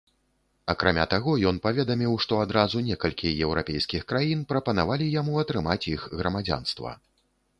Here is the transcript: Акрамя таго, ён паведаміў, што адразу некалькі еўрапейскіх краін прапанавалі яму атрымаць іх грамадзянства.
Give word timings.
Акрамя 0.73 1.03
таго, 1.11 1.33
ён 1.49 1.57
паведаміў, 1.65 2.15
што 2.25 2.39
адразу 2.45 2.81
некалькі 2.87 3.33
еўрапейскіх 3.47 4.07
краін 4.11 4.39
прапанавалі 4.53 5.11
яму 5.19 5.37
атрымаць 5.43 5.81
іх 5.95 6.09
грамадзянства. 6.23 6.97